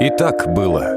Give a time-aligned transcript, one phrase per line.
[0.00, 0.96] И так было.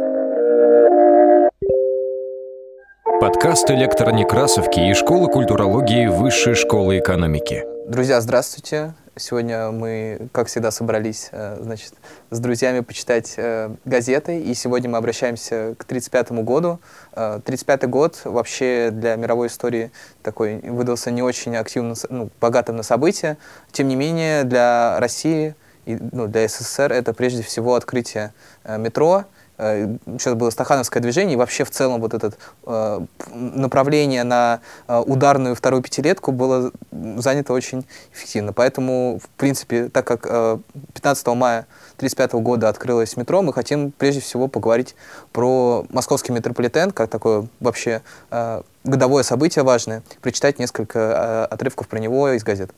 [3.19, 7.65] Подкаст «Электор Некрасовки» и Школы культурологии Высшей школы экономики.
[7.85, 8.93] Друзья, здравствуйте.
[9.17, 11.95] Сегодня мы, как всегда, собрались э, значит,
[12.31, 16.79] с друзьями почитать э, газеты, и сегодня мы обращаемся к 1935 году.
[17.11, 22.83] 1935 э, год вообще для мировой истории такой выдался не очень активным, ну, богатым на
[22.83, 23.37] события.
[23.73, 28.33] Тем не менее, для России и ну, для СССР это прежде всего открытие
[28.65, 29.25] метро,
[29.57, 32.33] сейчас было стахановское движение, и вообще в целом вот это
[32.65, 32.99] э,
[33.33, 38.51] направление на э, ударную вторую пятилетку было занято очень эффективно.
[38.53, 40.57] Поэтому, в принципе, так как э,
[40.95, 44.95] 15 мая 1935 года открылось метро, мы хотим прежде всего поговорить
[45.31, 51.99] про московский метрополитен, как такое вообще э, годовое событие важное, прочитать несколько э, отрывков про
[51.99, 52.71] него из газет.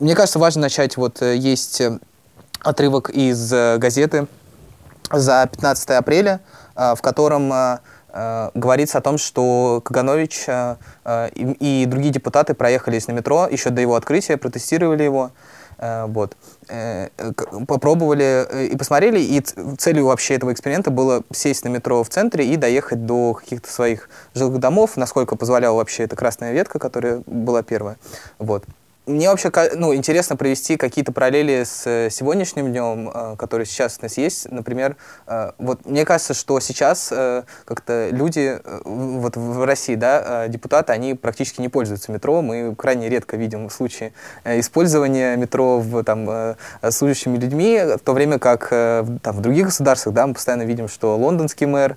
[0.00, 1.98] Мне кажется, важно начать, вот э, есть э,
[2.60, 4.28] отрывок из э, газеты
[5.10, 6.40] за 15 апреля,
[6.76, 7.80] в котором
[8.54, 10.46] говорится о том, что Каганович
[11.34, 15.30] и другие депутаты проехались на метро еще до его открытия, протестировали его,
[15.78, 16.36] вот,
[17.66, 19.40] попробовали и посмотрели, и
[19.78, 24.10] целью вообще этого эксперимента было сесть на метро в центре и доехать до каких-то своих
[24.34, 27.96] жилых домов, насколько позволяла вообще эта красная ветка, которая была первая,
[28.38, 28.64] вот.
[29.08, 34.02] Мне вообще ну, интересно провести какие-то параллели с э, сегодняшним днем, э, который сейчас у
[34.02, 34.50] нас есть.
[34.50, 37.08] Например, э, вот мне кажется, что сейчас
[37.64, 42.42] как-то люди вот в России, да, депутаты, они практически не пользуются метро.
[42.42, 44.12] Мы крайне редко видим случаи
[44.44, 46.56] использования метро в, там,
[46.90, 51.16] служащими людьми, в то время как там, в других государствах да, мы постоянно видим, что
[51.16, 51.96] лондонский мэр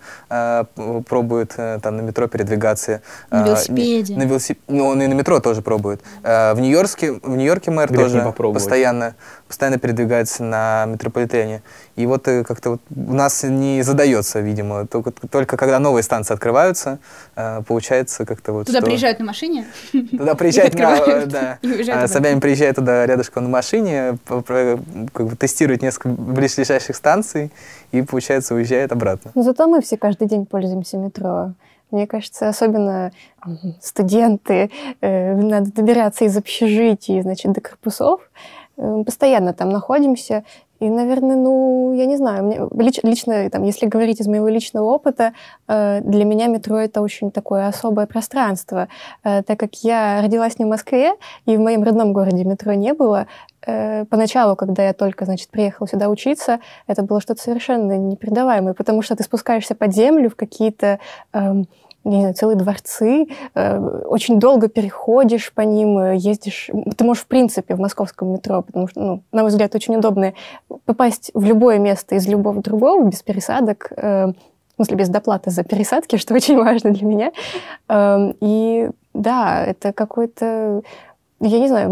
[1.07, 3.01] пробует там, на метро передвигаться.
[3.29, 4.15] На велосипеде.
[4.15, 4.61] На велосипеде.
[4.67, 6.01] Ну, он и на метро тоже пробует.
[6.23, 9.15] В Нью-Йорке Нью-Йорке, в Нью-Йорке мэр Грех тоже постоянно,
[9.47, 11.61] постоянно передвигается на метрополитене.
[11.95, 16.33] И вот э, как-то вот у нас не задается, видимо, только, только когда новые станции
[16.33, 16.99] открывываюто,
[17.35, 18.67] э, получается как-то вот...
[18.67, 18.85] Туда что...
[18.85, 19.65] приезжают на машине?
[19.91, 21.59] Туда приезжают, на, да.
[21.89, 27.51] А Собянин приезжает туда рядышком на машине, как бы тестирует несколько ближайших станций
[27.91, 29.31] и, получается, уезжает обратно.
[29.35, 31.53] Но зато мы все каждый день пользуемся метро.
[31.91, 33.11] Мне кажется, особенно
[33.81, 34.71] студенты,
[35.01, 38.21] э, надо добираться из общежитий, значит, до корпусов.
[38.77, 40.43] Э, постоянно там находимся.
[40.81, 44.85] И, наверное, ну, я не знаю, мне, лич, лично, там, если говорить из моего личного
[44.85, 45.33] опыта,
[45.67, 48.87] э, для меня метро это очень такое особое пространство.
[49.23, 51.13] Э, так как я родилась не в Москве,
[51.45, 53.27] и в моем родном городе метро не было,
[53.67, 59.03] э, поначалу, когда я только, значит, приехала сюда учиться, это было что-то совершенно непередаваемое, потому
[59.03, 60.97] что ты спускаешься под землю в какие-то...
[61.31, 61.61] Э,
[62.03, 66.69] не знаю, целые дворцы, э, очень долго переходишь по ним, э, ездишь.
[66.97, 70.33] Ты можешь, в принципе, в московском метро, потому что, ну, на мой взгляд, очень удобно
[70.85, 75.63] попасть в любое место из любого другого без пересадок, э, в смысле, без доплаты за
[75.63, 77.31] пересадки, что очень важно для меня.
[77.87, 80.81] Эм, и да, это какой-то
[81.43, 81.89] я не знаю,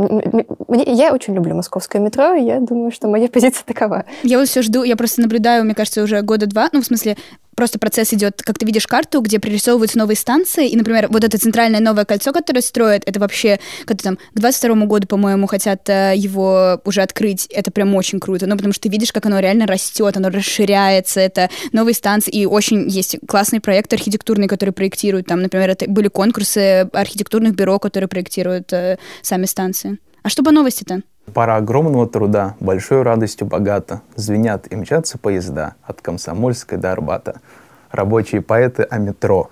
[0.68, 4.06] мне, я очень люблю московское метро, и я думаю, что моя позиция такова.
[4.22, 7.18] Я вот все жду, я просто наблюдаю, мне кажется, уже года два, ну, в смысле,
[7.60, 11.38] просто процесс идет, как ты видишь карту, где пририсовываются новые станции, и, например, вот это
[11.38, 16.14] центральное новое кольцо, которое строят, это вообще, как-то там, к 22 году, по-моему, хотят э,
[16.16, 19.68] его уже открыть, это прям очень круто, ну, потому что ты видишь, как оно реально
[19.68, 25.42] растет, оно расширяется, это новые станции, и очень есть классный проект архитектурный, который проектируют, там,
[25.42, 30.00] например, это были конкурсы архитектурных бюро, которые проектируют э, сами станции.
[30.30, 31.02] А что по новости-то?
[31.34, 37.42] Пара огромного труда, большой радостью богата, звенят и мчатся поезда от Комсомольской до Арбата.
[37.90, 39.50] Рабочие поэты о метро.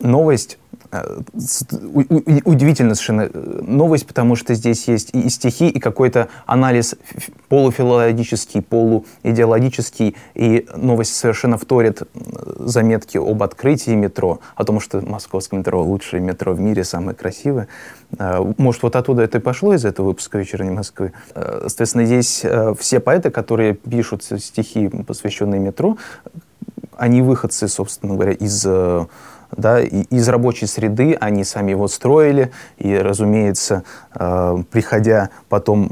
[0.00, 0.58] Новость
[0.94, 1.20] Э,
[2.44, 6.94] удивительно совершенно э, новость, потому что здесь есть и стихи, и какой-то анализ
[7.48, 12.02] полуфилологический, полуидеологический, и новость совершенно вторит
[12.58, 17.66] заметки об открытии метро, о том, что московское метро лучшее метро в мире, самое красивое.
[18.18, 21.12] Э, может, вот оттуда это и пошло из этого выпуска «Вечерней Москвы».
[21.34, 22.44] Соответственно, здесь
[22.78, 25.96] все поэты, которые пишут стихи, посвященные метро,
[26.96, 28.64] они выходцы, собственно говоря, из
[29.56, 33.84] да, из рабочей среды они сами его строили, и, разумеется,
[34.14, 35.88] э, приходя потом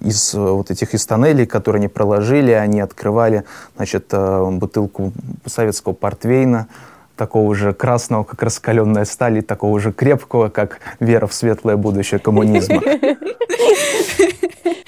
[0.00, 3.44] из вот этих из тоннелей, которые они проложили, они открывали,
[3.76, 5.12] значит, э, бутылку
[5.46, 6.68] советского портвейна,
[7.16, 12.18] такого же красного, как раскаленная сталь, и такого же крепкого, как вера в светлое будущее
[12.18, 12.82] коммунизма.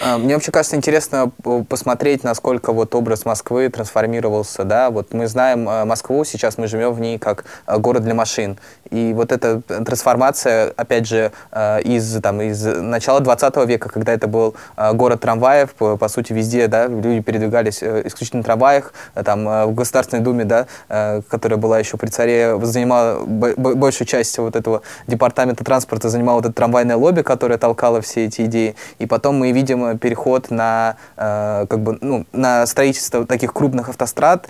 [0.07, 1.33] А, мне вообще кажется интересно
[1.69, 6.93] посмотреть, насколько вот образ Москвы трансформировался, да, вот мы знаем э, Москву, сейчас мы живем
[6.93, 8.57] в ней как э, город для машин,
[8.91, 14.29] И вот эта трансформация, опять же, э, из, там, из начала 20 века, когда это
[14.29, 18.93] был э, город трамваев, по, сути, везде, да, люди передвигались э, исключительно в трамваях,
[19.25, 20.67] там, в Государственной Думе, да,
[21.29, 26.55] которая была еще при царе, занимала большую часть вот этого департамента транспорта, занимала вот это
[26.55, 28.77] трамвайное лобби, которое толкало все эти идеи.
[29.01, 34.49] И потом мы видим переход на, как бы, ну, на строительство таких крупных автострад,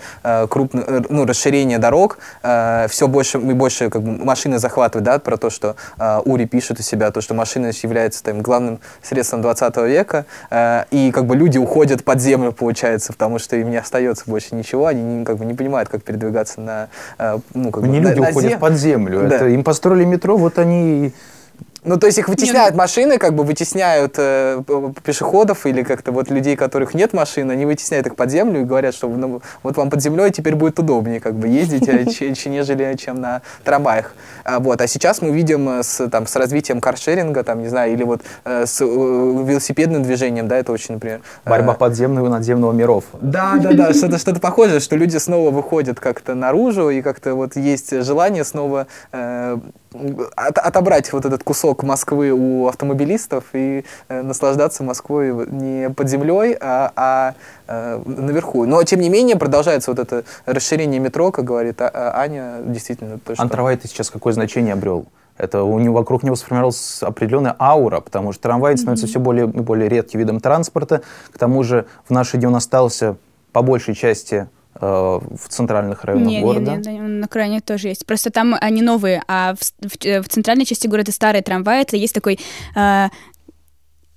[0.49, 5.49] крупных, ну, расширение дорог, все больше и больше как бы, машины захватывают, да, про то,
[5.49, 10.25] что э, Ури пишет у себя, то, что машина является там, главным средством 20 века,
[10.49, 14.55] э, и как бы люди уходят под землю, получается, потому что им не остается больше
[14.55, 16.87] ничего, они как бы не понимают, как передвигаться на...
[17.17, 18.59] Э, ну, как не бы, люди на, уходят зем...
[18.59, 19.35] под землю, да.
[19.35, 21.13] это, им построили метро, вот они
[21.83, 22.77] ну, то есть их вытесняют нет.
[22.77, 24.61] машины, как бы вытесняют э,
[25.03, 28.95] пешеходов или как-то вот людей, которых нет машин, они вытесняют их под землю и говорят,
[28.95, 32.05] что ну, вот вам под землей теперь будет удобнее как бы ездить, э,
[32.49, 34.13] нежели чем на трамваях.
[34.43, 34.81] А, вот.
[34.81, 38.21] а сейчас мы видим э, с, там, с развитием каршеринга, там, не знаю, или вот
[38.45, 41.21] э, с велосипедным движением, да, это очень, например...
[41.45, 43.05] Борьба подземного и надземного миров.
[43.21, 47.55] Да, да, да, что-то что похожее, что люди снова выходят как-то наружу, и как-то вот
[47.55, 48.87] есть желание снова
[50.35, 56.57] от, отобрать вот этот кусок Москвы у автомобилистов и э, наслаждаться Москвой не под землей,
[56.59, 57.33] а, а
[57.67, 58.65] э, наверху.
[58.65, 63.19] Но, тем не менее, продолжается вот это расширение метро, как говорит а, а Аня, действительно.
[63.19, 63.43] То, что...
[63.43, 65.05] Антравай ты сейчас какое значение обрел?
[65.37, 68.77] Это у него, вокруг него сформировалась определенная аура, потому что трамвай mm-hmm.
[68.77, 71.03] становится все более и более редким видом транспорта.
[71.31, 73.17] К тому же в наши дни он остался
[73.51, 74.47] по большей части
[74.81, 76.71] в центральных районах нет, города?
[76.71, 78.05] Нет, нет, на крайне тоже есть.
[78.05, 82.13] Просто там они новые, а в, в, в центральной части города старые трамваи, это есть
[82.13, 82.39] такой
[82.75, 83.07] э,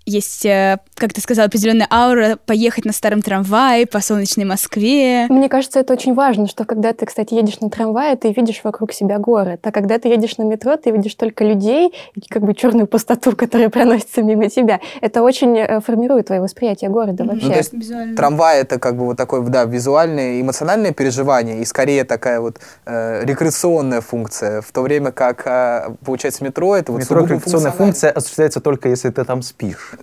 [0.06, 5.26] есть, э, как ты сказала, определенная аура поехать на старом трамвае по солнечной Москве.
[5.28, 8.92] Мне кажется, это очень важно, что когда ты, кстати, едешь на трамвае, ты видишь вокруг
[8.92, 9.60] себя город.
[9.62, 13.36] А когда ты едешь на метро, ты видишь только людей и как бы черную пустоту,
[13.36, 14.80] которая проносится мимо тебя.
[15.00, 17.46] Это очень э, формирует твое восприятие города вообще.
[17.46, 18.16] Ну, то есть Визуально.
[18.16, 23.24] трамвай это как бы вот такое, да, визуальное, эмоциональное переживание и скорее такая вот э,
[23.24, 28.60] рекреационная функция, в то время как, э, получается, метро это вот Метро рекреационная функция осуществляется
[28.60, 29.94] только если ты там спишь.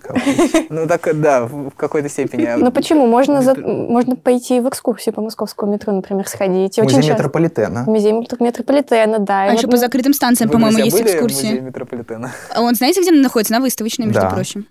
[0.70, 2.48] Ну так да, в какой-то степени.
[2.56, 3.06] Ну почему?
[3.06, 3.54] Можно, за...
[3.54, 6.78] можно пойти в экскурсию по московскому метро, например, сходить.
[6.78, 7.84] Очень Музей метрополитена.
[7.86, 9.44] Музей метрополитена, да.
[9.44, 11.46] А еще по закрытым станциям, по-моему, есть экскурсии.
[11.46, 12.32] Музей метрополитена.
[12.54, 13.52] А он знаете, где он находится?
[13.52, 14.66] На выставочной, между прочим.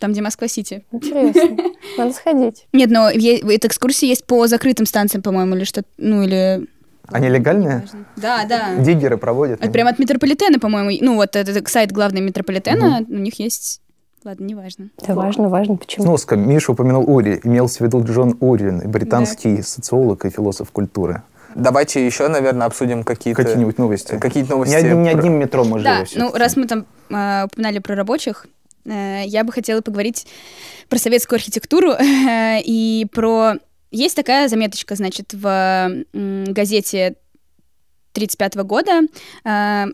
[0.00, 0.84] Там, где Москва-Сити.
[0.90, 1.56] Интересно.
[1.96, 2.66] Надо сходить.
[2.72, 6.66] Нет, но эта экскурсия есть по закрытым станциям, по-моему, или что ну, или
[7.08, 7.84] они легальные?
[8.16, 8.76] Да, да.
[8.76, 9.60] Диггеры проводят?
[9.60, 10.96] Это прямо от метрополитена, по-моему.
[11.00, 13.14] Ну, вот этот сайт главный метрополитена, угу.
[13.14, 13.81] у них есть
[14.24, 14.90] Ладно, не важно.
[15.06, 15.76] Да, важно, важно.
[15.76, 16.04] Почему?
[16.04, 16.36] Сноска.
[16.36, 17.40] Миша упомянул Ури.
[17.42, 19.62] Имелся в виду Джон Урин, британский да.
[19.62, 21.22] социолог и философ культуры.
[21.54, 23.42] Давайте еще, наверное, обсудим какие-то...
[23.42, 24.18] Какие-нибудь новости.
[24.18, 24.72] Какие-то новости.
[24.72, 28.46] Не одним, не одним метро мы Да, ну, раз мы там э, упоминали про рабочих,
[28.84, 30.26] э, я бы хотела поговорить
[30.88, 33.54] про советскую архитектуру э, и про...
[33.90, 37.16] Есть такая заметочка, значит, в э, газете
[38.12, 39.00] 35 года.
[39.44, 39.86] Э,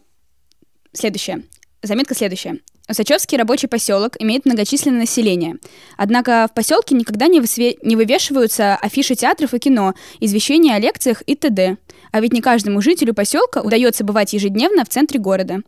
[0.92, 1.42] следующее.
[1.82, 2.58] Заметка следующая.
[2.88, 5.56] Усачевский рабочий поселок имеет многочисленное население.
[5.98, 7.76] Однако в поселке никогда не, высве...
[7.82, 11.76] не вывешиваются афиши театров и кино, извещения о лекциях и т.д.
[12.12, 15.60] А ведь не каждому жителю поселка удается бывать ежедневно в центре города.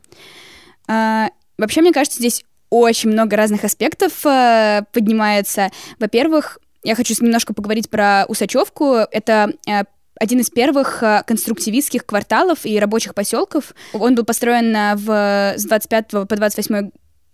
[0.88, 1.28] А,
[1.58, 5.70] вообще, мне кажется, здесь очень много разных аспектов а, поднимается.
[5.98, 8.94] Во-первых, я хочу немножко поговорить про Усачевку.
[9.10, 9.84] Это а,
[10.18, 13.74] один из первых конструктивистских кварталов и рабочих поселков.
[13.92, 16.90] Он был построен в, с 25 по 28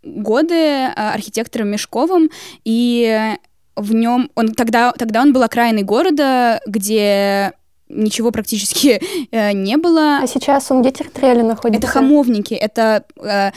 [0.06, 2.30] годы а, архитектором Мешковым,
[2.64, 3.34] и
[3.74, 7.52] в нем он тогда тогда он был окраиной города, где
[7.88, 10.18] ничего практически э, не было.
[10.22, 11.78] А сейчас он где территориально находится?
[11.78, 13.52] Это Хамовники, это э,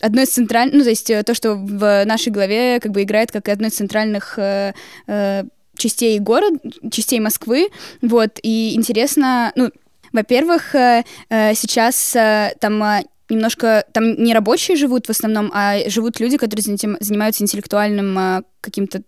[0.00, 3.32] одно из центральных, ну то есть э, то, что в нашей голове как бы играет
[3.32, 4.74] как одно из центральных э,
[5.06, 5.44] э,
[5.76, 6.58] частей города,
[6.90, 7.68] частей Москвы,
[8.00, 8.38] вот.
[8.42, 9.70] И интересно, ну
[10.12, 16.20] во-первых, э, э сейчас э, там немножко там не рабочие живут в основном, а живут
[16.20, 16.62] люди, которые
[17.00, 19.02] занимаются интеллектуальным а, каким-то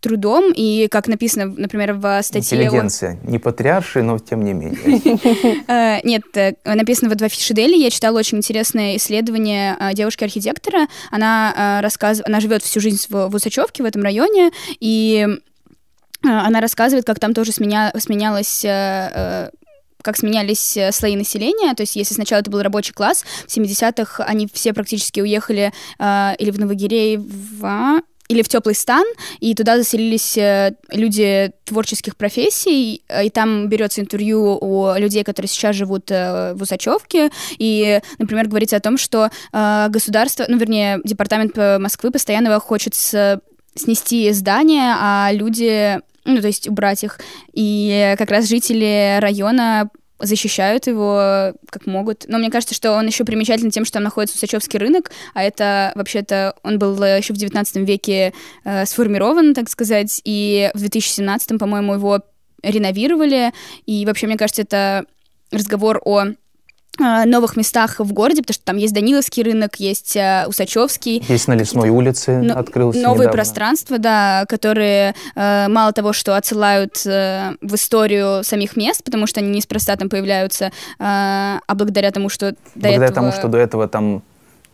[0.00, 2.58] трудом, и как написано, например, в статье...
[2.58, 3.18] Интеллигенция.
[3.24, 4.76] Не патриарши, но тем не менее.
[5.68, 7.76] Э, нет, э, написано в «Два Фишедели».
[7.76, 10.86] Я читала очень интересное исследование э, девушки-архитектора.
[11.10, 12.28] Она рассказывает...
[12.28, 15.26] Она живет всю жизнь в Усачевке, в этом районе, и
[16.22, 17.92] она рассказывает, как там тоже сменя...
[17.98, 18.64] сменялась
[20.06, 21.74] как сменялись э, слои населения.
[21.74, 26.32] То есть, если сначала это был рабочий класс, в 70-х они все практически уехали э,
[26.38, 29.04] или в Новогиреево, или в теплый стан,
[29.40, 35.48] и туда заселились э, люди творческих профессий, э, и там берется интервью у людей, которые
[35.48, 42.12] сейчас живут в Усачевке, и, например, говорится о том, что государство, ну, вернее, департамент Москвы
[42.12, 47.18] постоянно хочет снести здание, а люди, ну, то есть убрать их,
[47.52, 52.24] и как раз жители района защищают его как могут.
[52.28, 55.92] Но мне кажется, что он еще примечателен тем, что там находится Усачевский рынок, а это
[55.94, 58.32] вообще-то он был еще в 19 веке
[58.64, 62.20] э, сформирован, так сказать, и в 2017, по-моему, его
[62.62, 63.52] реновировали.
[63.84, 65.04] И вообще, мне кажется, это
[65.50, 66.24] разговор о
[66.98, 71.24] новых местах в городе, потому что там есть Даниловский рынок, есть uh, Усачевский.
[71.28, 73.32] Есть на Лесной улице но, открылся Новые недавно.
[73.32, 79.50] пространства, да, которые uh, мало того, что отсылают в историю самих мест, потому что они
[79.50, 83.14] неспроста там появляются, а благодаря тому, что до благодаря этого...
[83.14, 84.22] тому, что до этого там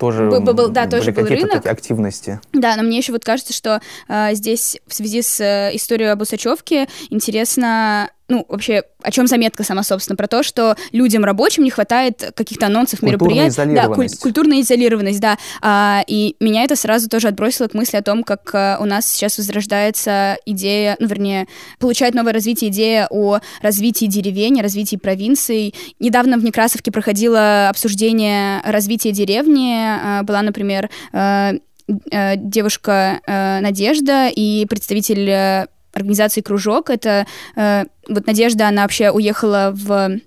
[0.02, 1.56] тоже был, был, да, тоже были был какие-то рынок.
[1.58, 2.40] такие активности.
[2.52, 6.20] Да, но мне еще вот кажется, что э, здесь в связи с э, историей об
[6.20, 11.70] Усачевке интересно ну, вообще, о чем заметка сама, собственно, про то, что людям рабочим не
[11.70, 13.56] хватает каких-то анонсов, мероприятий.
[13.74, 15.36] Да, куль- культурная изолированность, да.
[15.60, 19.10] А, и меня это сразу тоже отбросило к мысли о том, как а, у нас
[19.10, 21.46] сейчас возрождается идея, ну, вернее,
[21.78, 25.74] получает новое развитие идея о развитии деревень, развитии провинций.
[25.98, 29.74] Недавно в Некрасовке проходило обсуждение развития деревни.
[29.76, 31.52] А, была, например, а,
[32.36, 36.90] девушка Надежда и представитель организации «Кружок».
[36.90, 40.20] Это э, вот Надежда, она вообще уехала в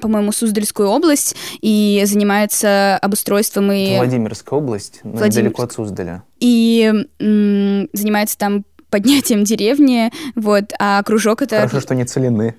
[0.00, 3.96] по-моему, Суздальскую область и занимается обустройством и...
[3.96, 5.46] Владимирская область, но Владимир...
[5.46, 6.22] недалеко от Суздаля.
[6.38, 6.84] И
[7.18, 11.56] м- занимается там поднятием деревни, вот, а кружок это...
[11.56, 12.54] Хорошо, что не целины.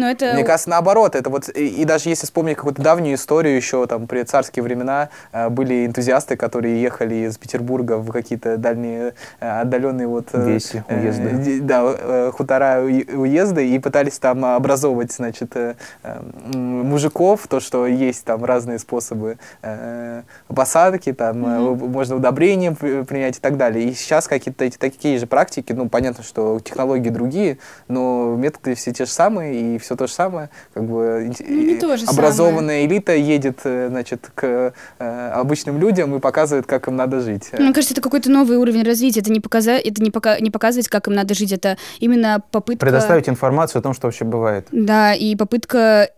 [0.00, 0.32] Но это...
[0.32, 4.06] Мне кажется, наоборот, это вот, и, и даже если вспомнить какую-то давнюю историю, еще там
[4.06, 10.06] при царские времена э, были энтузиасты, которые ехали из Петербурга в какие-то дальние, э, отдаленные
[10.06, 10.28] вот...
[10.32, 11.58] Э, Веси, уезды.
[11.58, 16.20] Э, да, э, хутора, уезды, и пытались там образовывать, значит, э, э,
[16.54, 21.88] мужиков, то, что есть там разные способы э, посадки, там mm-hmm.
[21.88, 23.84] можно удобрения принять и так далее.
[23.84, 28.92] И сейчас какие-то эти такие же практики, ну, понятно, что технологии другие, но методы все
[28.92, 32.86] те же самые, и все то же самое, как бы ну, образованная самое.
[32.86, 37.50] элита едет, э, значит, к э, обычным людям и показывает, как им надо жить.
[37.52, 39.20] Мне кажется, это какой-то новый уровень развития.
[39.20, 42.86] Это не показать, это не, пока, не показывать, как им надо жить, это именно попытка...
[42.86, 44.66] Предоставить информацию о том, что вообще бывает.
[44.72, 46.10] Да, и попытка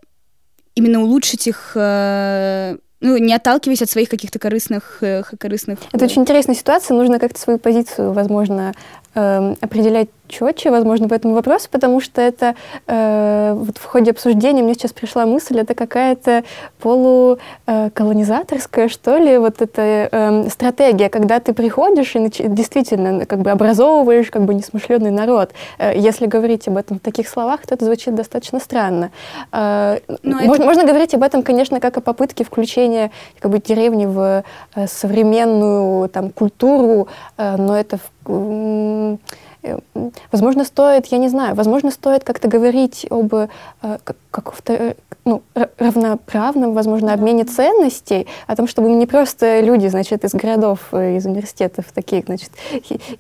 [0.75, 5.81] именно улучшить их э, ну, не отталкиваясь от своих каких-то корыстных, э, корыстных...
[5.93, 8.75] Это очень интересная ситуация, нужно как-то свою позицию, возможно,
[9.15, 14.63] э, определять четче, возможно, по этому вопросу, потому что это э, вот в ходе обсуждения
[14.63, 16.43] мне сейчас пришла мысль, это какая-то
[16.81, 23.51] полуколонизаторская, что ли, вот эта э, стратегия, когда ты приходишь и нач- действительно как бы
[23.51, 25.51] образовываешь как бы несмышленный народ.
[25.79, 29.11] Э, если говорить об этом в таких словах, то это звучит достаточно странно.
[29.53, 30.65] Э, можно, это...
[30.65, 36.09] можно говорить об этом, конечно, как о попытке включения как бы деревни в э, современную
[36.09, 39.19] там культуру, э, но это в,
[40.31, 43.49] возможно, стоит, я не знаю, возможно, стоит как-то говорить об э,
[44.31, 45.43] каком-то э, ну,
[45.79, 51.87] равноправном, возможно, обмене ценностей, о том, чтобы не просто люди, значит, из городов, из университетов,
[51.95, 52.51] такие, значит,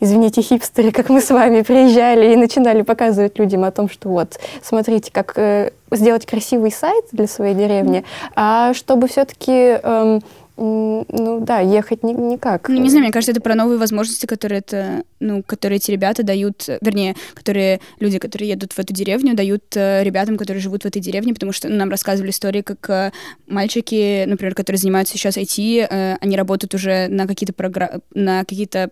[0.00, 4.40] извините, хипстеры, как мы с вами, приезжали и начинали показывать людям о том, что вот,
[4.62, 10.22] смотрите, как сделать красивый сайт для своей деревни, а чтобы все-таки эм,
[10.56, 12.68] ну да, ехать ни, никак.
[12.68, 16.22] Ну, не знаю, мне кажется, это про новые возможности, которые это, ну, которые эти ребята
[16.22, 20.86] дают, вернее, которые люди, которые едут в эту деревню, дают э, ребятам, которые живут в
[20.86, 23.12] этой деревне, потому что ну, нам рассказывали истории, как э,
[23.46, 28.90] мальчики, например, которые занимаются сейчас IT, э, они работают уже на какие-то программы, на какие-то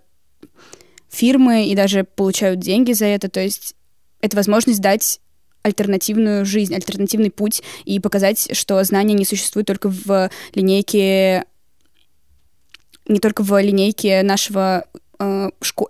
[1.11, 3.75] фирмы и даже получают деньги за это, то есть
[4.21, 5.21] это возможность дать
[5.63, 11.45] альтернативную жизнь, альтернативный путь и показать, что знания не существуют только в линейке
[13.09, 14.85] не только в линейке нашего
[15.19, 15.87] э, шко...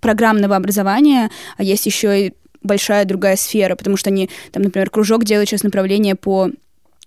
[0.00, 5.24] программного образования, а есть еще и большая другая сфера, потому что они, там, например, кружок
[5.24, 6.50] делает сейчас направление по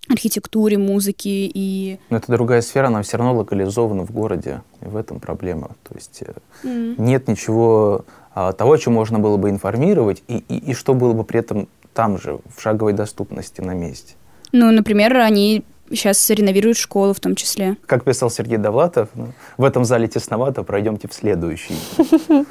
[0.09, 1.99] архитектуре, музыке и...
[2.09, 5.75] Но это другая сфера, она все равно локализована в городе, и в этом проблема.
[5.87, 6.23] То есть
[6.63, 6.95] mm.
[6.97, 11.13] нет ничего а, того, о чем можно было бы информировать, и, и, и что было
[11.13, 14.15] бы при этом там же, в шаговой доступности на месте.
[14.51, 17.77] Ну, например, они сейчас реновируют школу в том числе.
[17.85, 21.75] Как писал Сергей Довлатов, ну, в этом зале тесновато, пройдемте в следующий.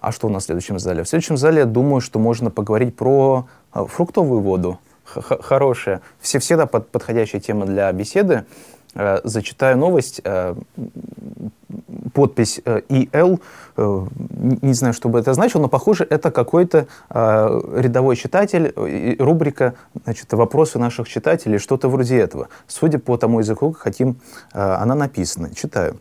[0.00, 1.04] А что у нас в следующем зале?
[1.04, 4.78] В следующем зале, я думаю, что можно поговорить про а, фруктовую воду.
[5.04, 8.46] Хорошая, все, всегда под, подходящая тема для беседы.
[8.94, 10.20] Э, зачитаю новость.
[10.24, 10.54] Э,
[12.12, 13.40] подпись э, ИЛ,
[13.76, 18.74] не знаю, что бы это значило, но, похоже, это какой-то рядовой читатель,
[19.18, 22.48] рубрика значит, «Вопросы наших читателей», что-то вроде этого.
[22.66, 24.16] Судя по тому языку, хотим,
[24.52, 25.54] она написана.
[25.54, 25.98] Читаю.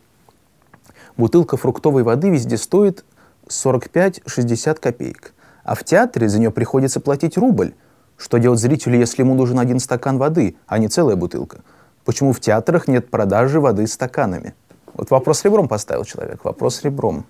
[1.15, 3.05] Бутылка фруктовой воды везде стоит
[3.47, 7.73] 45-60 копеек, а в театре за нее приходится платить рубль.
[8.17, 11.59] Что делать зрителю, если ему нужен один стакан воды, а не целая бутылка?
[12.05, 14.53] Почему в театрах нет продажи воды стаканами?
[14.93, 17.25] Вот вопрос ребром поставил человек, вопрос ребром.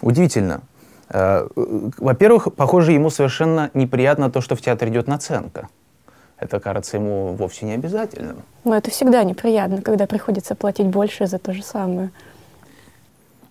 [0.00, 0.60] Удивительно.
[1.08, 5.68] Э, во-первых, похоже, ему совершенно неприятно то, что в театре идет наценка.
[6.38, 8.42] Это кажется ему вовсе не обязательным.
[8.64, 12.10] Но это всегда неприятно, когда приходится платить больше за то же самое.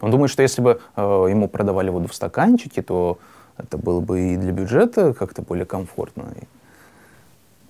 [0.01, 3.17] Он думает, что если бы э, ему продавали воду в стаканчике, то
[3.57, 6.25] это было бы и для бюджета как-то более комфортно.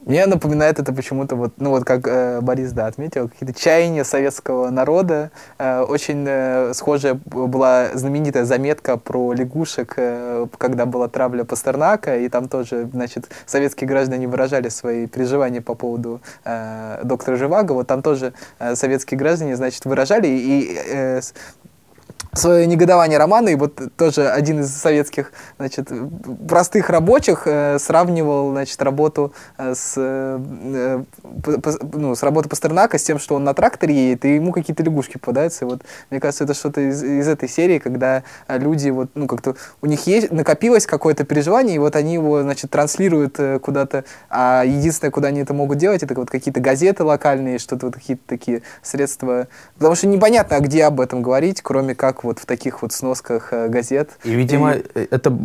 [0.05, 4.69] Мне напоминает это почему-то, вот, ну вот как э, Борис, да, отметил, какие-то чаяния советского
[4.69, 5.31] народа.
[5.57, 12.29] Э, очень э, схожая была знаменитая заметка про лягушек, э, когда была травля Пастернака, и
[12.29, 17.71] там тоже, значит, советские граждане выражали свои переживания по поводу э, доктора Живаго.
[17.71, 21.21] Вот там тоже э, советские граждане, значит, выражали, и э,
[22.38, 25.89] свое негодование романа, и вот тоже один из советских, значит,
[26.48, 31.03] простых рабочих э, сравнивал, значит, работу э, с, э,
[31.43, 34.84] по, ну, с работой Пастернака с тем, что он на тракторе едет, и ему какие-то
[34.84, 35.65] лягушки попадаются.
[35.65, 39.56] И вот, мне кажется, это что-то из, из этой серии, когда люди, вот, ну, как-то
[39.82, 44.63] у них есть, накопилось какое-то переживание, и вот они его, значит, транслируют э, куда-то, а
[44.65, 48.62] единственное, куда они это могут делать, это вот какие-то газеты локальные, что-то вот какие-то такие
[48.82, 49.47] средства,
[49.78, 53.54] потому что непонятно, а где об этом говорить, кроме как вот в таких вот сносках
[53.54, 54.18] э, газет.
[54.24, 54.84] И, видимо, и...
[54.94, 55.38] Э, эта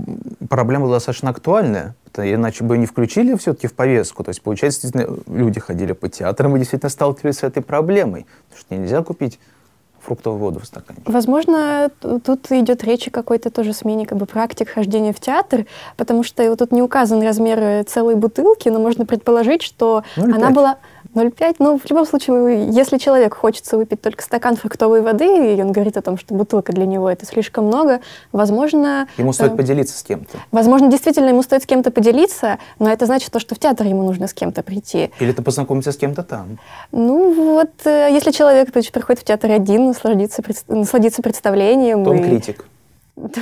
[0.49, 4.25] проблема была достаточно актуальная, иначе бы не включили все-таки в повестку.
[4.25, 8.27] То есть, получается, действительно, люди ходили по театрам и действительно сталкивались с этой проблемой.
[8.49, 9.39] Потому что нельзя купить
[10.01, 11.01] фруктовую воду в стакане.
[11.05, 16.23] Возможно, тут идет речь о какой-то тоже смене как бы практик хождения в театр, потому
[16.23, 20.35] что вот тут не указан размер целой бутылки, но можно предположить, что 0,5.
[20.35, 20.77] она была
[21.15, 21.57] 0,5.
[21.59, 25.97] Ну, в любом случае, если человек хочется выпить только стакан фруктовой воды, и он говорит
[25.97, 28.01] о том, что бутылка для него это слишком много,
[28.33, 29.09] возможно...
[29.17, 30.39] Ему стоит э, поделиться с кем-то.
[30.53, 34.05] Возможно, действительно ему стоит с кем-то поделиться, но это значит то, что в театр ему
[34.05, 35.11] нужно с кем-то прийти.
[35.19, 36.59] Или ты познакомиться с кем-то там.
[36.93, 42.05] Ну, вот, э, если человек приходит в театр один, насладиться, насладиться представлением...
[42.05, 42.23] То он и...
[42.25, 42.65] критик.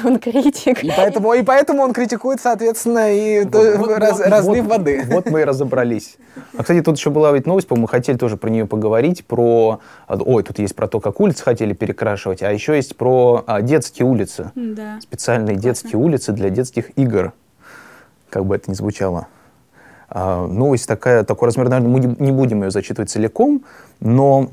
[0.04, 0.82] Он критик.
[0.82, 4.70] И поэтому, и поэтому он критикует, соответственно, и вот, то, вот, раз, вот, разлив вот,
[4.70, 5.04] воды.
[5.06, 6.16] Вот мы и разобрались.
[6.56, 9.80] А, кстати, тут еще была ведь новость, по-моему, хотели тоже про нее поговорить, про...
[10.08, 14.06] Ой, тут есть про то, как улицы хотели перекрашивать, а еще есть про а, детские
[14.06, 14.50] улицы.
[14.54, 14.98] Да.
[15.00, 15.70] Специальные Классно.
[15.70, 17.32] детские улицы для детских игр.
[18.30, 19.28] Как бы это ни звучало.
[20.08, 23.64] А, новость такая, такой размер, наверное, мы не будем ее зачитывать целиком,
[24.00, 24.48] но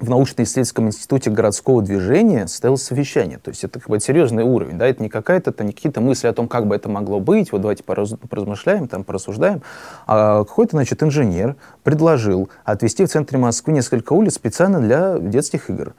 [0.00, 3.38] в научно-исследовательском институте городского движения состоялось совещание.
[3.38, 6.26] То есть это как бы серьезный уровень, да, это не какая-то, это не какие-то мысли
[6.26, 9.62] о том, как бы это могло быть, вот давайте пораз, поразмышляем, там, порассуждаем.
[10.06, 15.94] А какой-то, значит, инженер предложил отвести в центре Москвы несколько улиц специально для детских игр.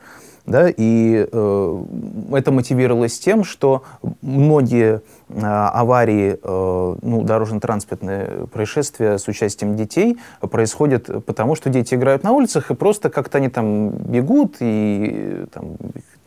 [0.46, 1.84] Да, и э,
[2.32, 3.84] это мотивировалось тем, что
[4.22, 12.24] многие э, аварии, э, ну, дорожно-транспортные происшествия с участием детей происходят потому, что дети играют
[12.24, 15.76] на улицах, и просто как-то они там бегут, и там,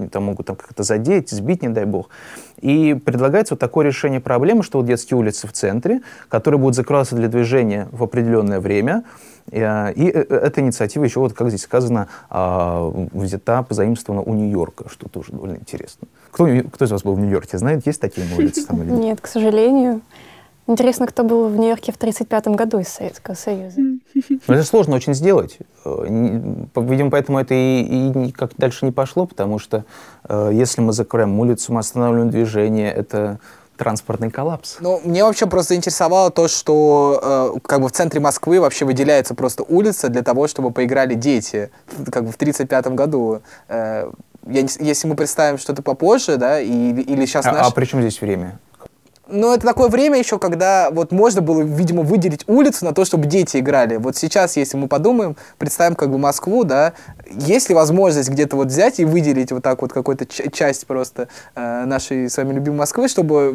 [0.08, 2.08] там могут там как-то задеть, сбить, не дай бог.
[2.60, 7.14] И предлагается вот такое решение проблемы, что вот детские улицы в центре, которые будут закрываться
[7.14, 9.04] для движения в определенное время,
[9.50, 14.88] Э, и э, эта инициатива еще, вот как здесь сказано, а, взята, позаимствована у Нью-Йорка,
[14.88, 16.08] что тоже довольно интересно.
[16.30, 19.00] Кто, кто из вас был в Нью-Йорке, знает, есть такие улицы там или нет?
[19.00, 20.00] Нет, к сожалению.
[20.66, 23.80] Интересно, кто был в Нью-Йорке в 1935 году из Советского Союза.
[23.80, 25.58] Ну, это сложно очень сделать.
[25.84, 26.04] Э,
[26.76, 29.84] видимо, поэтому это и, и никак дальше не пошло, потому что
[30.28, 33.38] если мы закроем улицу, мы останавливаем движение, это
[33.76, 34.76] транспортный коллапс.
[34.80, 39.34] Ну, мне вообще просто интересовало то, что э, как бы в центре Москвы вообще выделяется
[39.34, 41.70] просто улица для того, чтобы поиграли дети,
[42.10, 43.42] как бы в 35-м году.
[43.68, 44.10] Э,
[44.46, 47.66] я если мы представим что-то попозже, да, и, или сейчас А, наш...
[47.66, 48.58] а при чем здесь время?
[49.26, 53.26] Ну, это такое время еще, когда вот можно было, видимо, выделить улицу на то, чтобы
[53.26, 53.96] дети играли.
[53.96, 56.92] Вот сейчас, если мы подумаем, представим как бы Москву, да,
[57.30, 61.84] есть ли возможность где-то вот взять и выделить вот так вот какую-то часть просто э,
[61.86, 63.54] нашей с вами любимой Москвы, чтобы в,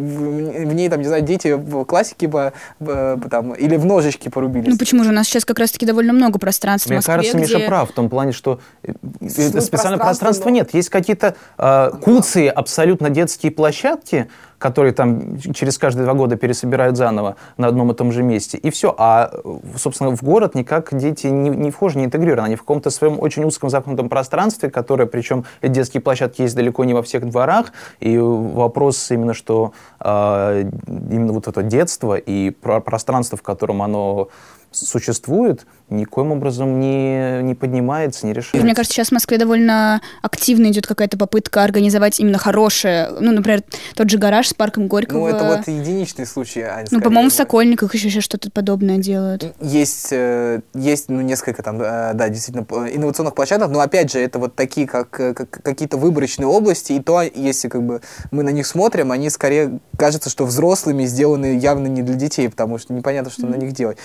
[0.65, 4.69] в ней, там, не знаю, дети в классике бы, в- там, или в ножички порубились.
[4.69, 5.11] Ну почему же?
[5.11, 7.89] У нас сейчас как раз-таки довольно много пространства в Мне Москве, кажется, Миша где- прав
[7.91, 10.73] в том плане, что э, специального пространство, пространства но- нет.
[10.73, 14.29] Есть какие-то э, куцые, абсолютно детские площадки,
[14.59, 18.57] которые там через каждые два года пересобирают заново на одном и том же месте.
[18.57, 18.93] И все.
[18.97, 19.31] А,
[19.75, 22.47] собственно, в город никак дети не, не вхожи, не интегрированы.
[22.47, 26.93] Они в каком-то своем очень узком замкнутом пространстве, которое, причем детские площадки есть далеко не
[26.93, 27.71] во всех дворах.
[27.99, 34.27] И вопрос именно, что э, именно вот это детство и про- пространство, в котором оно
[34.71, 38.63] существует, никоим образом не, не поднимается, не решается.
[38.63, 43.09] Мне кажется, сейчас в Москве довольно активно идет какая-то попытка организовать именно хорошее.
[43.19, 43.63] Ну, например,
[43.95, 45.19] тот же гараж с парком Горького.
[45.19, 47.33] Ну, это вот единичный случай, Ань, Ну, по-моему, в.
[47.33, 49.55] Сокольниках еще, еще что-то подобное делают.
[49.61, 54.39] Есть, э, есть ну, несколько там, э, да, действительно, инновационных площадок, но опять же, это
[54.39, 58.01] вот такие, как, э, как какие-то выборочные области, и то, если как бы
[58.31, 62.77] мы на них смотрим, они скорее кажется, что взрослыми сделаны явно не для детей, потому
[62.77, 63.97] что непонятно, что на них делать.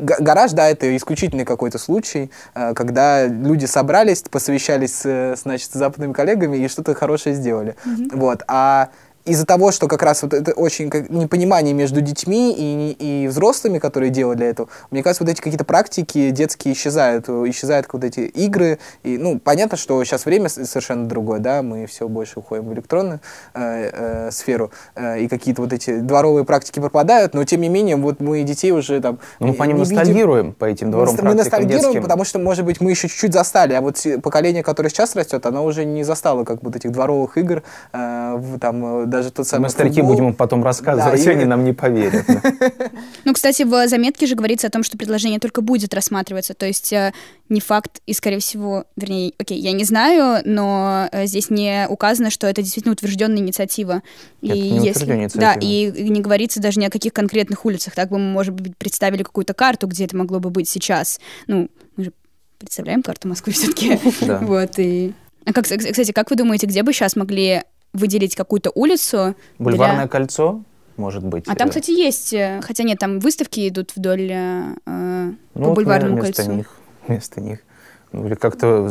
[0.00, 5.70] Га- Гараж, да, это исключительный какой-то случай, э, когда люди собрались, посовещались с, э, значит,
[5.70, 7.76] с западными коллегами и что-то хорошее сделали.
[8.12, 8.42] Вот.
[8.48, 8.88] А
[9.24, 13.78] из-за того, что как раз вот это очень как, непонимание между детьми и, и взрослыми,
[13.78, 18.78] которые делали это, мне кажется, вот эти какие-то практики детские исчезают, исчезают вот эти игры.
[19.02, 23.20] И, ну, понятно, что сейчас время совершенно другое, да, мы все больше уходим в электронную
[23.54, 27.96] э, э, сферу, э, и какие-то вот эти дворовые практики пропадают, но тем не менее,
[27.96, 29.18] вот мы детей уже там...
[29.38, 29.96] Ну, мы по ним не видим.
[29.96, 32.02] ностальгируем, по этим дворам Мы, мы практикам ностальгируем, детским.
[32.02, 35.64] потому что, может быть, мы еще чуть-чуть застали, а вот поколение, которое сейчас растет, оно
[35.64, 39.64] уже не застало как вот этих дворовых игр, э, в- там э, даже тот самый
[39.64, 40.12] Мы старики футбол.
[40.14, 42.24] будем им потом рассказывать, Да, и- они нам не поверят.
[43.24, 46.92] Ну, кстати, в заметке же говорится о том, что предложение только будет рассматриваться, то есть
[46.92, 47.12] э,
[47.48, 52.30] не факт, и, скорее всего, вернее, окей, я не знаю, но э, здесь не указано,
[52.30, 54.02] что это действительно утвержденная инициатива.
[54.42, 55.60] Это не утвержденная Да, инициатива.
[55.60, 57.94] и и не говорится даже ни о каких конкретных улицах.
[57.94, 61.20] Так бы мы, может быть, представили какую-то карту, где это могло бы быть сейчас.
[61.46, 62.12] Ну, мы же
[62.58, 63.98] представляем карту Москвы все-таки.
[64.42, 65.12] Вот, и...
[65.46, 70.08] А как, кстати, как вы думаете, где бы сейчас могли выделить какую-то улицу для- Бульварное
[70.08, 70.62] кольцо,
[70.96, 71.44] может быть.
[71.48, 75.68] а там, кстати, есть, э, хотя нет, там выставки идут вдоль э, э, ну, по
[75.68, 76.52] вот, бульварному вместо кольцу.
[76.52, 76.70] них,
[77.06, 77.60] вместо них.
[78.12, 78.88] Ну, или как-то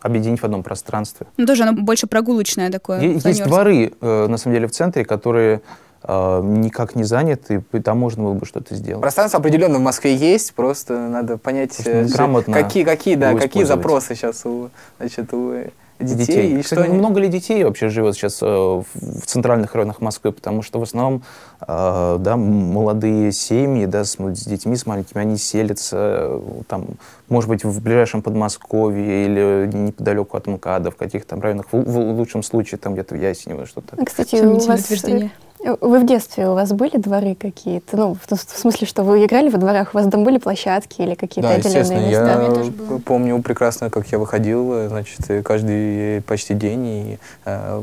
[0.00, 1.26] объединить в одном пространстве.
[1.36, 3.00] Ну, тоже оно больше прогулочное такое.
[3.00, 3.46] Есть планёрское.
[3.48, 5.62] дворы, э, на самом деле, в центре, которые
[6.08, 9.00] э, никак не заняты, и там можно было бы что-то сделать.
[9.00, 14.14] Пространство определенно в Москве есть, просто надо понять, Просто грамотно какие, какие, да, какие запросы
[14.14, 15.54] сейчас у, значит, у
[15.98, 16.58] детей, детей.
[16.58, 16.98] и Кстати, что они...
[16.98, 20.32] много ли детей вообще живет сейчас э, в центральных районах Москвы?
[20.32, 21.22] Потому что в основном
[21.60, 26.86] э, да, молодые семьи да, с, детьми, с маленькими, они селятся э, там,
[27.28, 31.66] может быть, в ближайшем Подмосковье или неподалеку от МКАДа, в каких-то там районах.
[31.72, 33.96] В, в лучшем случае там где-то в Ясенево что-то.
[33.96, 35.32] А, Кстати, у вас, утверждение.
[35.64, 37.96] Э, вы в детстве у вас были дворы какие-то?
[37.96, 41.14] Ну, в, в смысле, что вы играли во дворах, у вас там были площадки или
[41.14, 42.38] какие-то Да, отдельные естественно, места?
[42.38, 47.18] У меня я помню прекрасно, как я выходил, э, значит, э, каждый почти день и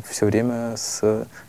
[0.10, 1.02] все время с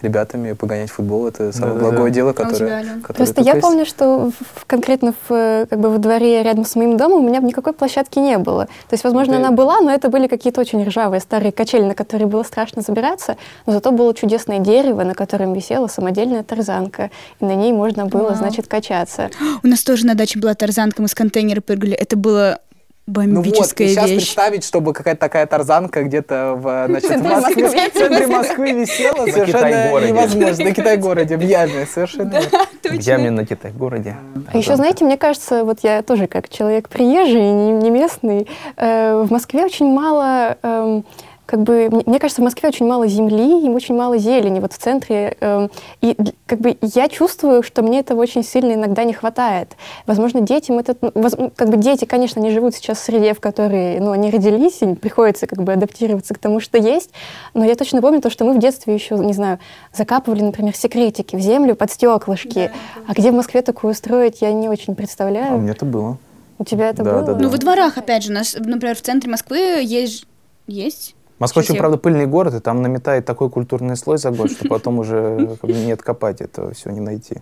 [0.03, 1.27] ребятами погонять футбол.
[1.29, 1.91] Это самое Да-да-да.
[1.91, 3.63] благое дело, А у тебя, которое, которое Просто я есть.
[3.63, 7.25] помню, что в- в- конкретно в, э, как бы во дворе рядом с моим домом
[7.25, 8.65] у меня никакой площадки не было.
[8.67, 11.95] То есть, возможно, Ты- она была, но это были какие-то очень ржавые старые качели, на
[11.95, 17.45] которые было страшно забираться, но зато было чудесное дерево, на котором висела самодельная тарзанка, и
[17.45, 18.35] на ней можно было, Вау.
[18.37, 19.31] значит, качаться.
[19.63, 21.95] У нас тоже на даче была тарзанка, мы с контейнера прыгали.
[21.95, 22.61] Это было
[23.07, 24.17] Ну вот, и бомбическая сейчас вещь.
[24.25, 29.33] представить, чтобы какая-то такая тарзанка где-то в, значит, в Москве, в центре Москвы висела, На
[29.33, 30.65] совершенно невозможно.
[30.65, 32.41] На Китай-городе, в яме, совершенно.
[32.83, 34.17] В яме на Китай-городе.
[34.53, 38.47] А еще, знаете, мне кажется, вот я тоже как человек приезжий, не, не местный,
[38.77, 41.05] э, в Москве очень мало, эм,
[41.47, 44.73] как бы, мне, мне кажется, в Москве очень мало земли и очень мало зелени вот
[44.73, 45.37] в центре.
[45.41, 49.77] эм, и как бы я чувствую, что мне этого очень сильно иногда не хватает.
[50.07, 53.41] Возможно, детям это, ну, воз- как бы дети, конечно, не живут сейчас в среде, в
[53.41, 57.11] которой, ну, они родились, и приходится как бы адаптироваться к тому, что есть.
[57.53, 59.59] Но я точно помню то, что мы в детстве еще, не знаю,
[59.93, 62.71] закапывали, например, секретики в землю под стеклышки.
[63.07, 65.59] А где в Москве такое устроить, я не очень А у представляю.
[65.59, 66.17] меня это было.
[66.59, 67.23] У тебя это Да, было?
[67.23, 67.43] да, да.
[67.43, 70.27] Ну, во дворах, опять же, у нас, например, в центре Москвы есть...
[70.67, 71.15] Есть?
[71.39, 74.69] Москва очень, Кстати, правда, пыльный город, и там наметает такой культурный слой за год, что
[74.69, 77.37] потом уже как бы, не откопать это все, не найти.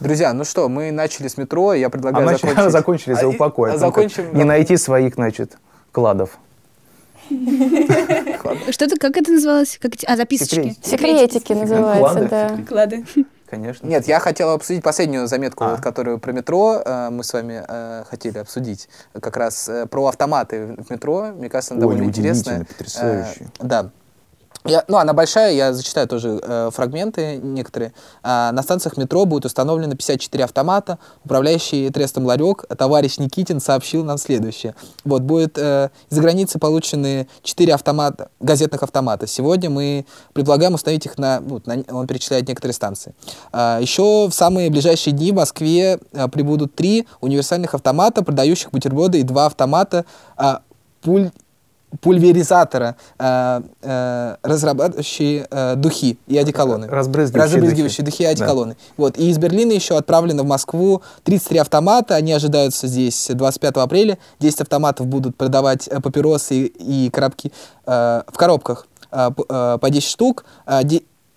[0.00, 2.70] Друзья, ну что, мы начали с метро, я А предлагаю мы закончить.
[2.72, 3.70] закончили за А, упокой.
[3.70, 5.56] а как закончим- Не найти своих, значит,
[5.92, 6.38] кладов.
[8.70, 9.78] Что-то, как это называлось?
[9.80, 10.54] Как эти- А, записочки.
[10.82, 10.88] Секретики.
[10.88, 12.58] Секретики называется, да.
[12.68, 13.04] Клады.
[13.50, 13.86] Конечно.
[13.86, 15.70] Нет, я хотел обсудить последнюю заметку, А.
[15.70, 18.88] вот, которую про метро э, мы с вами э, хотели обсудить.
[19.18, 21.28] Как раз э, про автоматы в метро.
[21.34, 22.64] Мне кажется, она Ой, довольно интересная.
[22.66, 23.46] потрясающе.
[23.58, 23.90] Э, да.
[24.64, 27.92] Я- ну, она большая, я зачитаю тоже э, фрагменты некоторые.
[28.22, 30.98] А, на станциях метро будет установлено 54 автомата.
[31.24, 34.74] Управляющий трестом ларек товарищ Никитин сообщил нам следующее.
[35.04, 39.26] Вот, будет э, из-за границы получены 4 автомата, газетных автомата.
[39.26, 41.40] Сегодня мы предлагаем установить их на...
[41.40, 43.14] ну, на- он перечисляет некоторые станции.
[43.52, 49.20] А, еще в самые ближайшие дни в Москве а, прибудут три универсальных автомата, продающих бутерброды,
[49.20, 50.04] и два автомата
[50.36, 50.62] а,
[51.00, 51.30] пуль
[52.00, 56.86] пульверизатора, э, э, разрабатывающие э, духи и одеколоны.
[56.86, 58.30] Разбрызгивающие Разбрызгивающие духи и Да.
[58.32, 58.76] одеколоны.
[58.96, 59.18] Вот.
[59.18, 62.14] И из Берлина еще отправлено в Москву 33 автомата.
[62.14, 64.18] Они ожидаются здесь 25 апреля.
[64.40, 67.52] 10 автоматов будут продавать э, папиросы и, и коробки
[67.86, 70.44] э, в коробках э, э, по 10 штук.
[70.66, 70.82] Э,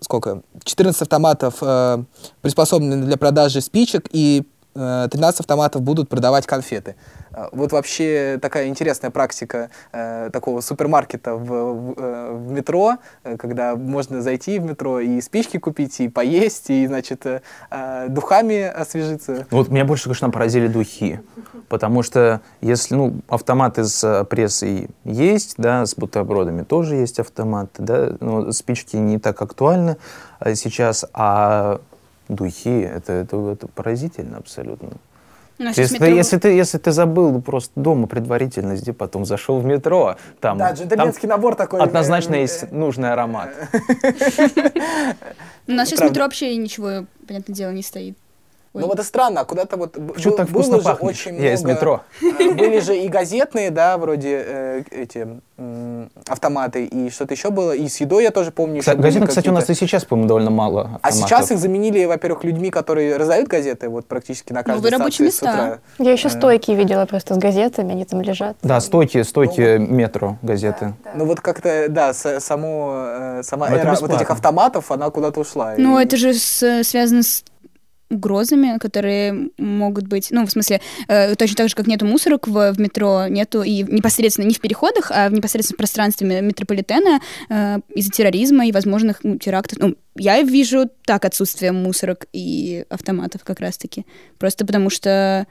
[0.00, 0.42] сколько?
[0.64, 2.02] 14 автоматов э,
[2.42, 6.94] приспособлены для продажи спичек и 13 автоматов будут продавать конфеты.
[7.32, 13.36] Э, Вот вообще такая интересная практика э, такого супермаркета в, в, э, в метро, э,
[13.36, 18.62] когда можно зайти в метро и спички купить, и поесть, и, значит, э, э, духами
[18.62, 19.46] освежиться.
[19.50, 21.20] Вот меня больше, конечно, поразили духи.
[21.68, 27.82] Потому что если, ну, автоматы с э, прессой есть, да, с бутербродами тоже есть автоматы,
[27.82, 29.96] да, но спички не так актуальны
[30.40, 31.80] э, сейчас, а
[32.34, 34.90] духи, это, это, это поразительно абсолютно.
[35.58, 39.60] У нас Если метро- если, ты, если ты забыл просто дома предварительно, где потом зашел
[39.60, 41.80] в метро, там, Да, там набор такой.
[41.80, 43.50] однозначно э, есть нужный аромат.
[45.68, 46.12] У нас сейчас Правда.
[46.14, 48.16] метро вообще ничего, понятное дело, не стоит.
[48.74, 48.80] Ой.
[48.80, 51.02] Ну вот это странно, а куда-то вот Почему так было же пахнет?
[51.10, 52.00] очень Я из много, метро.
[52.22, 57.72] э, Были же и газетные, да, вроде э, эти м, автоматы, и что-то еще было,
[57.72, 58.76] и с едой я тоже помню.
[58.76, 61.28] еще Кстати, газетных, кстати, у нас и сейчас, по-моему, довольно мало А автоматов.
[61.28, 65.46] сейчас их заменили, во-первых, людьми, которые раздают газеты, вот практически на каждой Новые рабочие станции
[65.46, 65.80] с места.
[65.98, 66.04] утра.
[66.06, 66.30] Я еще Э.
[66.30, 68.56] стойки видела просто с газетами, они там лежат.
[68.62, 70.94] Да, стойки, стойки метро газеты.
[71.14, 75.40] Ну вот как-то, да, с- само, э, сама Но эра вот этих автоматов, она куда-то
[75.40, 75.74] ушла.
[75.76, 77.44] Ну, И- это же с- связано с
[78.12, 82.72] угрозами, которые могут быть, ну, в смысле, э, точно так же, как нету мусорок в,
[82.72, 87.78] в метро, нету и непосредственно не в переходах, а в непосредственно пространстве ме- метрополитена э,
[87.94, 89.78] из-за терроризма и возможных ну, терактов.
[89.78, 94.06] Ну, я вижу так отсутствие мусорок и автоматов как раз-таки.
[94.38, 95.46] Просто потому что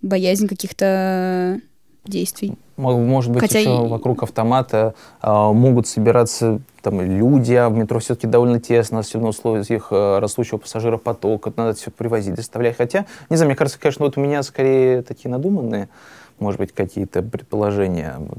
[0.00, 1.60] боязнь каких-то
[2.08, 2.54] действий.
[2.76, 7.76] Мо- Может быть, Хотя еще и- вокруг автомата а, могут собираться там люди, а в
[7.76, 12.76] метро все-таки довольно тесно, особенно в условиях э, растущего пассажиропотока, надо все привозить, доставлять.
[12.76, 15.88] Хотя, не знаю, мне кажется, конечно, вот у меня скорее такие надуманные,
[16.38, 18.38] может быть, какие-то предположения вот,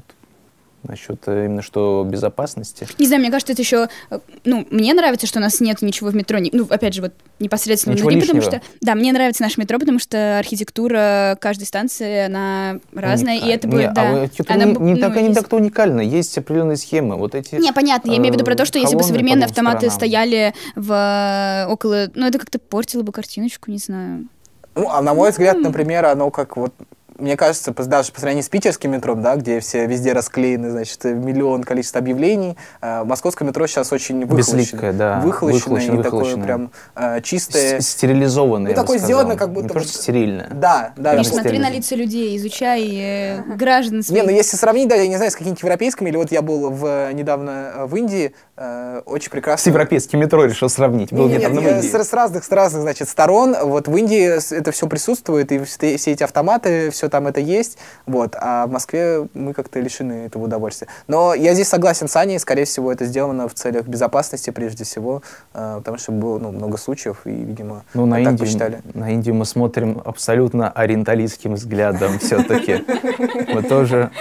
[0.83, 2.87] насчет э, именно что безопасности.
[2.97, 3.89] Не знаю, мне кажется, это еще...
[4.09, 6.39] э, Ну, мне нравится, что у нас нет ничего в метро.
[6.51, 8.61] Ну, опять же, вот непосредственно Ничего внутри, потому лишнего.
[8.61, 8.71] что...
[8.81, 13.89] Да, мне нравится наше метро, потому что архитектура каждой станции, она разная, и это будет,
[13.89, 14.11] а да.
[14.11, 16.01] вот архитектура она не, не ну, так, не есть- так-то уникальна.
[16.01, 17.15] Есть определенные схемы.
[17.15, 17.55] Вот эти...
[17.55, 19.97] Не, понятно, я имею в виду про то, что если бы современные автоматы сторонам.
[19.97, 22.09] стояли в э, около...
[22.15, 24.27] Ну, это как-то портило бы картиночку, не знаю.
[24.75, 26.73] Ну, а на мой взгляд, например, оно как вот
[27.19, 31.63] мне кажется, даже по сравнению с питерским метром, да, где все везде расклеены, значит, миллион
[31.63, 34.57] количество объявлений, э, московское метро сейчас очень выхолощено.
[34.57, 35.19] Безликое, да.
[35.19, 36.43] Выхолощено Выхолощено, и такое выхолощено.
[36.43, 37.81] прям э, чистое.
[37.81, 39.19] С- Стерилизованное, Ну, такое сказал.
[39.21, 40.47] сделано, как будто Не просто вот- стерильное.
[40.51, 41.15] Да, да.
[41.15, 41.23] Да.
[41.23, 41.69] смотри на стерильно.
[41.77, 44.23] лица людей, изучай э, граждан своих.
[44.23, 46.69] Не, ну если сравнить, да, я не знаю, с какими-нибудь европейскими, или вот я был
[46.69, 49.63] в, недавно э, в Индии, э, очень прекрасно.
[49.63, 51.11] С европейским метро решил сравнить.
[51.11, 51.87] Был Нет, недавно в нет, Индии.
[51.87, 53.55] с, с разных, с разных, значит, сторон.
[53.63, 57.77] Вот в Индии это все присутствует, и все все эти автоматы, все там это есть.
[58.05, 58.35] Вот.
[58.39, 60.87] А в Москве мы как-то лишены этого удовольствия.
[61.07, 65.21] Но я здесь согласен с Аней, скорее всего, это сделано в целях безопасности прежде всего,
[65.53, 68.81] э, потому что было ну, много случаев, и, видимо, Ну, на так Индию, посчитали.
[68.93, 72.83] на Индию мы смотрим абсолютно ориенталистским взглядом все-таки.
[73.53, 74.11] Мы тоже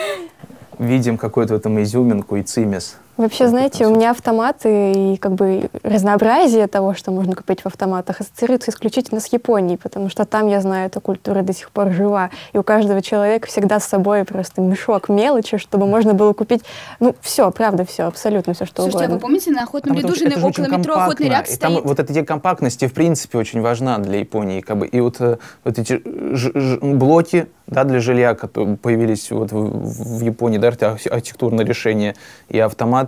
[0.78, 2.96] видим какую-то в этом изюминку и цимес.
[3.18, 8.20] Вообще, знаете, у меня автоматы и как бы разнообразие того, что можно купить в автоматах,
[8.20, 12.30] ассоциируется исключительно с Японией, потому что там, я знаю, эта культура до сих пор жива.
[12.52, 16.62] И у каждого человека всегда с собой просто мешок мелочи, чтобы можно было купить,
[17.00, 19.20] ну, все, правда, все, абсолютно все, что Слушайте, а вы угодно.
[19.26, 21.60] помните, на охотном ряду что же это на- очень около метро охотный компактно, ряд и
[21.60, 21.84] там стоит?
[21.86, 24.60] вот эта идея компактности, в принципе, очень важна для Японии.
[24.60, 24.86] Как бы.
[24.86, 25.94] И вот, э, вот эти
[26.36, 31.64] ж- ж- блоки да, для жилья, которые появились вот в, в Японии, да, архи- архитектурное
[31.66, 32.14] решение,
[32.48, 32.58] и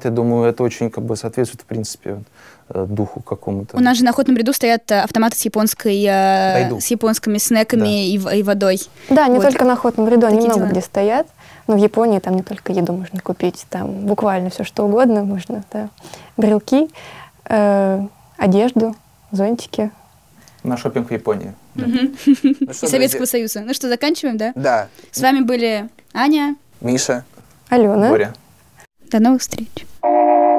[0.01, 2.23] автоматы, автоматы, думаю, это очень как бы соответствует, в принципе,
[2.69, 3.77] э, духу какому-то.
[3.77, 6.81] У нас же на охотном ряду стоят э, автоматы с японской, э, Пойду.
[6.81, 7.81] с японскими снеками
[8.19, 8.35] Да.
[8.35, 8.81] и, и водой.
[9.09, 9.43] Да, не Вот.
[9.45, 10.71] только на охотном ряду, они Такие много дела.
[10.73, 11.27] где стоят.
[11.67, 15.63] Но в Японии там не только еду можно купить, там буквально все что угодно можно,
[15.73, 15.89] да.
[16.37, 16.89] Брелки,
[17.49, 18.95] э, одежду,
[19.31, 19.91] зонтики.
[20.65, 21.55] На шопинг в Японии.
[21.75, 21.85] да.
[22.43, 23.27] Ну И Советского?
[23.27, 23.61] Союза.
[23.61, 24.53] Ну что, заканчиваем, да?
[24.57, 26.57] Да, С вами были Аня.
[26.81, 27.25] Миша.
[27.69, 28.09] Алена.
[28.09, 28.33] Боря.
[29.11, 29.69] До новых встреч.
[30.03, 30.50] Oh.